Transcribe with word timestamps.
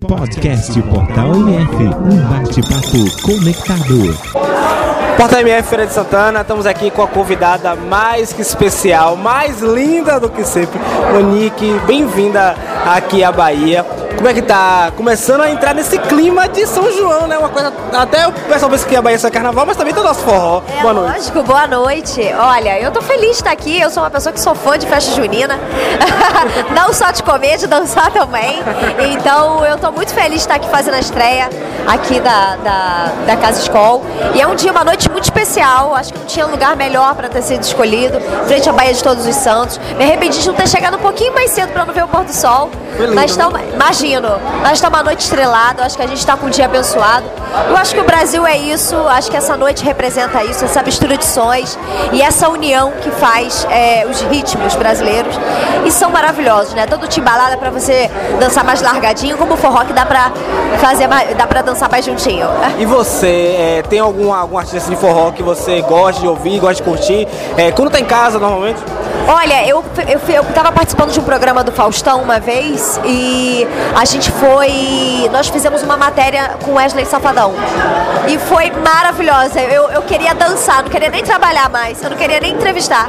Podcast 0.00 0.82
Portal 0.82 1.30
MF, 1.34 1.76
um 1.76 2.28
bate-papo 2.28 3.22
conectado. 3.22 4.18
Portal 5.16 5.40
MF 5.40 5.68
Feira 5.68 5.86
de 5.86 5.92
Santana, 5.92 6.40
estamos 6.40 6.66
aqui 6.66 6.90
com 6.90 7.02
a 7.02 7.06
convidada 7.06 7.76
mais 7.76 8.32
que 8.32 8.42
especial, 8.42 9.16
mais 9.16 9.60
linda 9.60 10.18
do 10.18 10.28
que 10.28 10.44
sempre, 10.44 10.80
Monique. 11.12 11.78
Bem-vinda 11.86 12.56
aqui 12.84 13.22
à 13.22 13.30
Bahia. 13.30 13.86
Como 14.16 14.28
é 14.28 14.32
que 14.34 14.42
tá 14.42 14.90
começando 14.96 15.42
a 15.42 15.50
entrar 15.50 15.74
nesse 15.74 15.98
clima 15.98 16.48
de 16.48 16.66
São 16.66 16.90
João, 16.92 17.26
né? 17.26 17.36
Uma 17.36 17.48
coisa. 17.50 17.72
Até 17.92 18.26
o 18.26 18.32
pessoal 18.32 18.70
pensa 18.70 18.86
que 18.88 18.96
a 18.96 19.02
Bahia 19.02 19.16
é 19.16 19.18
só 19.18 19.30
carnaval, 19.30 19.66
mas 19.66 19.76
também 19.76 19.92
tem 19.92 20.02
o 20.02 20.06
nosso 20.06 20.20
forró. 20.20 20.62
É 20.78 20.80
Boa 20.82 20.94
noite. 20.94 21.16
lógico, 21.18 21.42
boa 21.42 21.66
noite. 21.66 22.20
Olha, 22.38 22.80
eu 22.80 22.90
tô 22.90 23.02
feliz 23.02 23.30
de 23.30 23.36
estar 23.36 23.50
aqui. 23.50 23.78
Eu 23.80 23.90
sou 23.90 24.02
uma 24.02 24.10
pessoa 24.10 24.32
que 24.32 24.40
sou 24.40 24.54
fã 24.54 24.78
de 24.78 24.86
festa 24.86 25.14
junina. 25.14 25.58
não 26.74 26.92
só 26.92 27.10
de 27.10 27.22
comer, 27.22 27.58
de 27.58 27.66
dançar 27.66 28.10
também. 28.12 28.62
Então 29.12 29.64
eu 29.64 29.76
tô 29.78 29.90
muito 29.92 30.14
feliz 30.14 30.30
de 30.30 30.36
estar 30.38 30.54
aqui 30.54 30.68
fazendo 30.68 30.94
a 30.94 31.00
estreia 31.00 31.50
aqui 31.86 32.18
da, 32.20 32.56
da, 32.56 33.12
da 33.26 33.36
Casa 33.36 33.60
Escol. 33.60 34.02
E 34.34 34.40
é 34.40 34.46
um 34.46 34.54
dia, 34.54 34.72
uma 34.72 34.84
noite 34.84 35.10
muito 35.10 35.24
especial. 35.24 35.94
Acho 35.94 36.12
que 36.12 36.18
não 36.18 36.26
tinha 36.26 36.46
lugar 36.46 36.76
melhor 36.76 37.14
para 37.14 37.28
ter 37.28 37.42
sido 37.42 37.62
escolhido, 37.62 38.18
frente 38.46 38.68
à 38.68 38.72
Baía 38.72 38.94
de 38.94 39.02
Todos 39.02 39.26
os 39.26 39.34
Santos. 39.36 39.78
Me 39.98 40.04
arrependi 40.04 40.40
de 40.40 40.46
não 40.48 40.54
ter 40.54 40.68
chegado 40.68 40.96
um 40.96 41.00
pouquinho 41.00 41.34
mais 41.34 41.50
cedo 41.50 41.72
para 41.72 41.84
não 41.84 41.92
ver 41.92 42.04
o 42.04 42.08
pôr 42.08 42.24
do 42.24 42.32
sol. 42.32 42.70
Foi 42.96 43.06
lindo, 43.06 43.14
Mas 43.16 43.36
né? 43.36 43.44
então, 43.44 43.60
nós 44.62 44.72
estamos 44.74 44.98
uma 44.98 45.02
noite 45.02 45.20
estrelada, 45.20 45.82
acho 45.82 45.96
que 45.96 46.02
a 46.02 46.06
gente 46.06 46.18
está 46.18 46.36
com 46.36 46.46
um 46.46 46.50
dia 46.50 46.66
abençoado. 46.66 47.24
Eu 47.68 47.76
acho 47.76 47.94
que 47.94 48.00
o 48.00 48.04
Brasil 48.04 48.46
é 48.46 48.56
isso, 48.56 48.96
acho 49.08 49.30
que 49.30 49.36
essa 49.36 49.56
noite 49.56 49.84
representa 49.84 50.42
isso, 50.42 50.64
essa 50.64 50.82
mistura 50.82 51.16
de 51.16 51.24
sons 51.24 51.78
e 52.12 52.20
essa 52.20 52.48
união 52.48 52.92
que 53.00 53.10
faz 53.10 53.66
é, 53.70 54.06
os 54.06 54.20
ritmos 54.22 54.74
brasileiros. 54.74 55.34
E 55.84 55.90
são 55.90 56.10
maravilhosos, 56.10 56.74
né? 56.74 56.86
Todo 56.86 57.06
timbalada 57.06 57.56
para 57.56 57.70
você 57.70 58.10
dançar 58.40 58.64
mais 58.64 58.82
largadinho, 58.82 59.36
como 59.36 59.54
o 59.54 59.56
forró 59.56 59.84
que 59.84 59.92
dá 59.92 60.04
pra 60.04 60.32
fazer 60.78 61.06
mais, 61.06 61.34
dá 61.36 61.46
para 61.46 61.62
dançar 61.62 61.88
mais 61.90 62.04
juntinho. 62.04 62.48
E 62.76 62.86
você, 62.86 63.54
é, 63.56 63.82
tem 63.88 64.00
algum, 64.00 64.32
algum 64.32 64.58
artista 64.58 64.90
de 64.90 64.96
forró 64.96 65.30
que 65.30 65.42
você 65.42 65.80
gosta 65.82 66.20
de 66.20 66.26
ouvir, 66.26 66.58
gosta 66.58 66.74
de 66.74 66.82
curtir? 66.82 67.28
É, 67.56 67.70
quando 67.70 67.90
tá 67.90 68.00
em 68.00 68.04
casa, 68.04 68.38
normalmente? 68.38 68.80
Olha, 69.26 69.66
eu, 69.66 69.82
eu, 70.06 70.20
eu 70.34 70.44
tava 70.52 70.70
participando 70.70 71.10
de 71.10 71.18
um 71.18 71.22
programa 71.24 71.64
do 71.64 71.72
Faustão 71.72 72.20
uma 72.20 72.38
vez 72.38 73.00
e 73.06 73.66
a 73.96 74.04
gente 74.04 74.30
foi. 74.30 75.28
Nós 75.32 75.48
fizemos 75.48 75.82
uma 75.82 75.96
matéria 75.96 76.56
com 76.62 76.74
Wesley 76.74 77.06
Safadão. 77.06 77.43
E 78.28 78.38
foi 78.38 78.70
maravilhosa. 78.70 79.60
Eu, 79.60 79.90
eu 79.90 80.02
queria 80.02 80.34
dançar, 80.34 80.82
não 80.82 80.90
queria 80.90 81.08
nem 81.10 81.22
trabalhar 81.22 81.68
mais, 81.68 82.02
eu 82.02 82.10
não 82.10 82.16
queria 82.16 82.40
nem 82.40 82.52
entrevistar. 82.52 83.08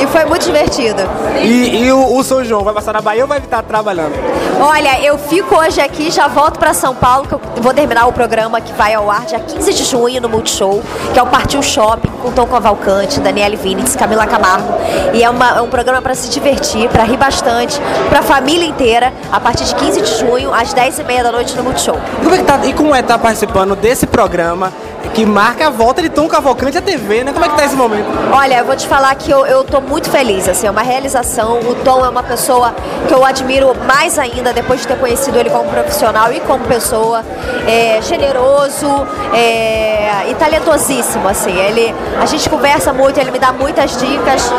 E 0.00 0.06
foi 0.06 0.24
muito 0.26 0.44
divertido. 0.44 1.02
E, 1.40 1.84
e 1.84 1.92
o, 1.92 2.16
o 2.16 2.22
São 2.22 2.44
João 2.44 2.62
vai 2.62 2.74
passar 2.74 2.92
na 2.92 3.00
Bahia 3.00 3.22
ou 3.22 3.28
vai 3.28 3.38
estar 3.38 3.62
trabalhando? 3.62 4.12
Olha, 4.60 5.00
eu 5.02 5.18
fico 5.18 5.54
hoje 5.56 5.80
aqui, 5.80 6.10
já 6.10 6.28
volto 6.28 6.58
pra 6.58 6.74
São 6.74 6.94
Paulo, 6.94 7.26
que 7.26 7.34
eu 7.34 7.40
vou 7.62 7.72
terminar 7.72 8.06
o 8.06 8.12
programa 8.12 8.60
que 8.60 8.72
vai 8.74 8.94
ao 8.94 9.10
ar 9.10 9.24
dia 9.24 9.38
15 9.38 9.72
de 9.74 9.84
junho 9.84 10.20
no 10.20 10.28
Multishow, 10.28 10.82
que 11.12 11.18
é 11.18 11.22
o 11.22 11.26
Partiu 11.26 11.62
Shopping, 11.62 12.08
com 12.22 12.30
Tom 12.30 12.46
Cavalcante, 12.46 13.20
Daniele 13.20 13.56
Vinitz, 13.56 13.96
Camila 13.96 14.26
Camargo. 14.26 14.74
E 15.14 15.22
é, 15.22 15.30
uma- 15.30 15.56
é 15.58 15.60
um 15.62 15.68
programa 15.68 16.02
pra 16.02 16.14
se 16.14 16.28
divertir, 16.28 16.88
pra 16.90 17.04
rir 17.04 17.16
bastante, 17.16 17.80
pra 18.10 18.22
família 18.22 18.66
inteira, 18.66 19.12
a 19.32 19.40
partir 19.40 19.64
de 19.64 19.74
15 19.74 20.00
de 20.02 20.18
junho, 20.18 20.52
às 20.52 20.74
10h30 20.74 21.22
da 21.22 21.32
noite 21.32 21.54
no 21.56 21.62
Multishow. 21.64 21.98
E 22.20 22.24
como 22.24 22.34
é 22.34 22.38
que 22.38 22.44
tá, 22.44 22.60
e 22.64 22.72
como 22.74 22.94
é 22.94 23.00
estar 23.00 23.18
participando 23.18 23.65
desse 23.74 24.06
programa 24.06 24.72
que 25.14 25.24
marca 25.24 25.66
a 25.66 25.70
volta 25.70 26.02
de 26.02 26.08
Tom 26.08 26.28
Cavalcante 26.28 26.78
à 26.78 26.82
TV, 26.82 27.24
né? 27.24 27.32
Como 27.32 27.44
é 27.44 27.48
que 27.48 27.56
tá 27.56 27.64
esse 27.64 27.74
momento? 27.76 28.06
Olha, 28.32 28.58
eu 28.58 28.64
vou 28.64 28.76
te 28.76 28.86
falar 28.86 29.14
que 29.14 29.30
eu, 29.30 29.46
eu 29.46 29.64
tô 29.64 29.80
muito 29.80 30.10
feliz, 30.10 30.48
assim, 30.48 30.66
é 30.66 30.70
uma 30.70 30.82
realização. 30.82 31.58
O 31.60 31.74
Tom 31.76 32.04
é 32.04 32.08
uma 32.08 32.22
pessoa 32.22 32.74
que 33.08 33.14
eu 33.14 33.24
admiro 33.24 33.74
mais 33.86 34.18
ainda 34.18 34.52
depois 34.52 34.80
de 34.80 34.88
ter 34.88 34.98
conhecido 34.98 35.38
ele 35.38 35.50
como 35.50 35.68
profissional 35.70 36.32
e 36.32 36.40
como 36.40 36.64
pessoa. 36.64 37.24
É 37.66 38.00
generoso 38.02 38.86
é, 39.34 40.26
e 40.30 40.34
talentosíssimo, 40.34 41.28
assim. 41.28 41.56
Ele, 41.56 41.94
a 42.20 42.26
gente 42.26 42.48
conversa 42.48 42.92
muito, 42.92 43.18
ele 43.18 43.30
me 43.30 43.38
dá 43.38 43.52
muitas 43.52 43.96
dicas, 43.98 44.50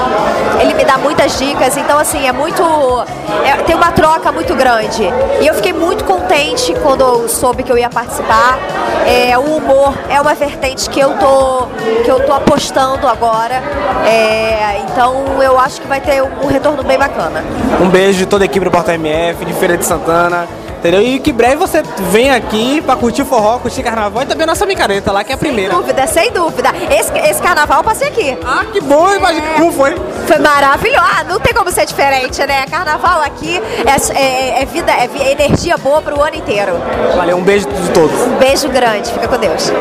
ele 0.59 0.73
me 0.73 0.83
dá 0.85 0.97
muitas 0.97 1.37
dicas, 1.37 1.77
então 1.77 1.97
assim, 1.97 2.27
é 2.27 2.31
muito. 2.31 2.61
é- 3.45 3.63
tem 3.63 3.75
uma 3.75 3.91
troca 3.91 4.31
muito 4.31 4.55
grande. 4.55 5.03
E 5.41 5.47
eu 5.47 5.53
fiquei 5.53 5.73
muito 5.73 6.03
contente 6.03 6.73
quando 6.81 7.01
eu 7.01 7.29
soube 7.29 7.63
que 7.63 7.71
eu 7.71 7.77
ia 7.77 7.89
participar. 7.89 8.57
É, 9.05 9.37
o 9.37 9.55
humor 9.57 9.93
é 10.09 10.19
uma 10.19 10.33
vertente 10.37 10.89
que 10.89 10.99
eu 10.99 11.17
tô, 11.17 11.67
que 12.03 12.09
eu 12.09 12.25
tô 12.25 12.33
apostando 12.33 13.07
agora. 13.07 13.61
É, 14.05 14.79
então 14.79 15.41
eu 15.41 15.59
acho 15.59 15.81
que 15.81 15.87
vai 15.87 15.99
ter 15.99 16.21
um, 16.21 16.47
retorno 16.47 16.83
bem 16.83 16.97
bacana. 16.97 17.43
Um 17.81 17.89
beijo 17.89 18.19
de 18.19 18.25
toda 18.25 18.43
a 18.43 18.45
equipe 18.45 18.63
do 18.63 18.71
Porta 18.71 18.93
MF, 18.93 19.43
de 19.43 19.53
Feira 19.53 19.77
de 19.77 19.85
Santana. 19.85 20.47
Entendeu? 20.79 21.01
E 21.01 21.19
que 21.19 21.31
breve 21.31 21.55
você 21.55 21.81
vem 22.11 22.29
aqui 22.29 22.81
pra 22.81 22.95
curtir 22.95 23.25
forró, 23.25 23.57
curtir 23.59 23.81
carnaval 23.83 24.23
e 24.23 24.25
também 24.25 24.43
a 24.43 24.47
nossa 24.47 24.65
micareta 24.65 25.11
lá, 25.11 25.23
que 25.23 25.31
é 25.31 25.35
a 25.35 25.37
primeira. 25.37 25.71
Sem 25.73 25.81
dúvida, 25.81 26.07
sem 26.07 26.31
dúvida. 26.31 26.69
Esse, 26.91 27.11
esse 27.17 27.41
carnaval 27.41 27.79
eu 27.79 27.83
passei 27.83 28.07
aqui. 28.07 28.37
Ah, 28.45 28.65
que 28.71 28.79
bom, 28.81 29.13
imagina. 29.13 29.45
Como 29.57 29.71
foi? 29.71 29.95
Foi 30.27 30.37
maravilhoso. 30.39 31.01
Ah, 31.01 31.23
não 31.23 31.39
tem 31.39 31.53
como 31.53 31.71
ser 31.71 31.85
diferente, 31.85 32.39
né? 32.45 32.65
Carnaval 32.67 33.21
aqui 33.21 33.57
é, 33.85 34.17
é- 34.17 34.61
é 34.61 34.65
vida, 34.65 34.91
é 34.91 35.07
vi- 35.07 35.21
é 35.21 35.31
energia 35.31 35.77
boa 35.77 36.01
pro 36.01 36.21
ano 36.21 36.35
inteiro. 36.35 36.73
Valeu, 37.15 37.37
um 37.37 37.43
beijo 37.43 37.67
de 37.67 37.89
todos. 37.91 38.19
Um 38.21 38.35
beijo 38.37 38.69
grande, 38.69 39.11
fica 39.11 39.27
com 39.27 39.37
Deus. 39.37 39.71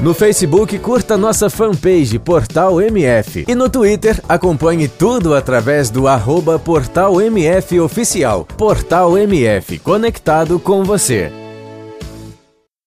No 0.00 0.14
Facebook, 0.14 0.78
curta 0.78 1.16
nossa 1.16 1.48
fanpage 1.50 2.18
Portal 2.18 2.80
MF. 2.80 3.44
E 3.48 3.54
no 3.54 3.68
Twitter, 3.68 4.20
acompanhe 4.28 4.86
tudo 4.88 5.34
através 5.34 5.90
do 5.90 6.06
arroba 6.06 6.58
Portal 6.58 7.20
MF 7.20 7.80
Oficial. 7.80 8.46
Portal 8.56 9.16
MF, 9.18 9.78
conectado 9.78 10.53
com 10.58 10.84
você. 10.84 11.43